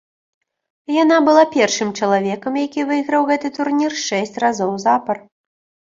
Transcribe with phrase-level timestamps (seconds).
[1.03, 5.17] Яна была першым чалавекам, які выйграў гэты турнір шэсць разоў запар.